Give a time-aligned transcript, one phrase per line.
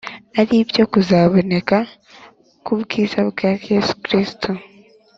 [0.39, 1.77] ari byo kuzaboneka
[2.63, 4.49] k’ubwiza bwa Yesu Kristo